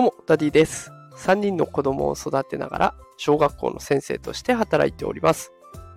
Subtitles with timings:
[0.00, 0.90] どうもダディです。
[1.18, 5.52] 3人の子供を育てながら小学校の先生として働いております。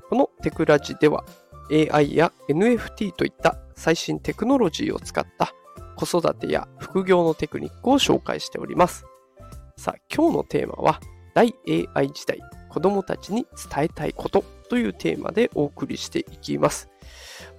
[0.10, 1.24] このテクラジでは
[1.72, 5.54] AI や NFT といった最新テクノロジーを使った
[5.96, 9.06] 子育てや副業のテクニックを紹介しております。
[9.78, 11.00] さあ、今日のテーマは
[11.34, 11.56] 大
[11.96, 16.90] AI 時代子供たちに伝えたいことというテーマでお送りしていきます。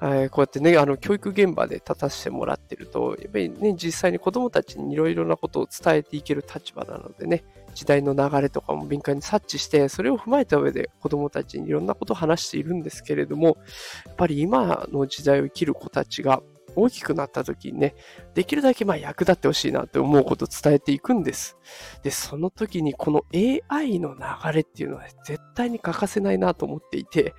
[0.07, 7.43] えー、こうやってね、あの、教育現場で立たせてもらってると、やっぱりね、実際に子供たちにいろいろなことを伝えていける立場なのでね、
[7.75, 13.57] 時代の流れとかも敏感に察知して、それを踏まえた上で子供たちにいろんなことを話しているんですけれども、
[14.05, 16.43] やっぱり今の時代を生きる子たちが、
[16.77, 17.95] 大きくなった時にね、
[18.35, 21.57] できるだけまあ役立ってほしいなって思うことを伝えていくんです。
[22.03, 23.23] で、その時にこの
[23.69, 27.35] AI の流れっていうのは絶対に欠かせないなと思っていて、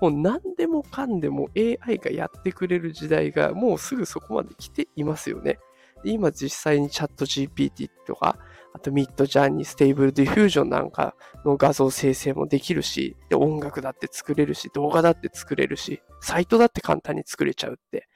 [0.00, 5.58] もう何でもかんでも AI がやってくれる時代がもうすぐそこまで来ていますよね。
[6.04, 8.38] 今実際にチャット GPT とか、
[8.72, 18.08] あと Midjourney、 Stable Diffusion なんかの画像生成もできるし、で音楽だって作れるし、動画だって作れるし、サイトだって簡単に作れちゃうって。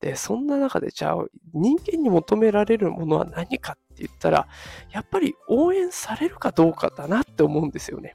[0.00, 1.24] で、そんな中でじゃあ
[1.54, 4.48] 人間に求められるものは何かって言ったら、
[4.90, 8.14] やっぱり応援されるかどうかだなって思うんですよね。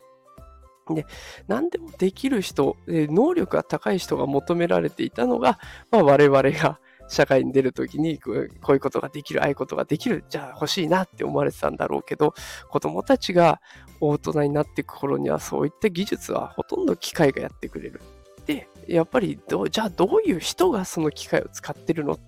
[0.94, 1.06] で、
[1.48, 5.60] 何でもできる人、能力が高い人が求められていたのが、
[5.92, 12.34] まあ、我々が社会に出るときにこういうことができる、ああいうことができる、じゃあ欲しいなって思われてたんだろうけど、
[12.70, 13.62] 子供たちが
[14.00, 18.02] 大人になっていく頃にはそういった技術はほとんど機械がやってくれる。
[18.46, 19.40] で、やっぱり
[19.72, 22.20] じゃあどういう人がその機械を使ってるの？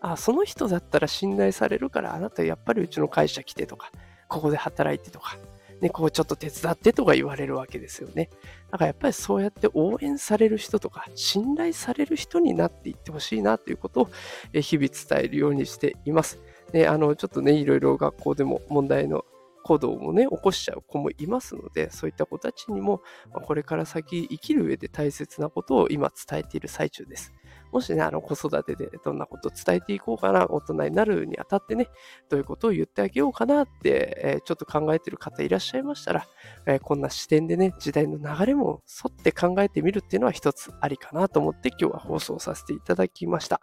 [0.00, 3.90] あ、その人だったら信頼されるから、あなたやっぱりうちの会社来てとか、
[4.28, 5.36] ここで働いてとか、
[5.80, 8.30] ね、こうちょっと手伝ってとか言われるわけですよね。
[8.70, 14.08] だからやっぱりそうやって応援される人とか、信頼される人になっていってほしいなということを
[14.52, 16.40] 日々伝えるようにしています。
[16.72, 19.24] で、あの、ちょっとね、いろいろ学校でも問題の
[19.62, 23.02] 行動もね、起こしちゃう子もいますので、そういった子たちにも、
[23.32, 27.34] これから先生きる上で大切なことを今伝えている最中です。
[27.72, 31.88] もしね、あの子育てでどんなことを伝えていこうかな、大人になるにあたってね、
[32.28, 36.26] どういうことを言ってあげようかなって、えー、ちょっと考えてる方いらっしゃいましたら、
[36.66, 43.60] えー、こんな視点でね、時代の流れも沿って考えてみるっていうのは一つありかなと思って今日は放送させていただきました。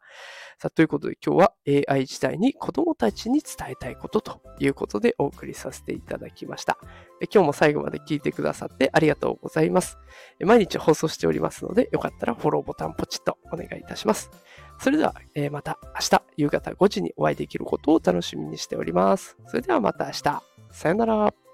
[0.58, 1.54] さあ、ということで今日は
[1.90, 6.78] AI 時代に子供たちに伝えたいことということでお送りさせていただきました。
[7.34, 9.98] 今日も最後まで聞いてくださってありがとうございます。
[10.40, 14.32] 毎日放送しておりますので、よかったらフォローボタンポチッとお願いいたします。
[14.80, 19.38] それでは、えまた明日夕方5時にお会いできることを楽しみにしております。
[19.48, 20.44] それではまた明日。
[20.72, 21.45] さよなら。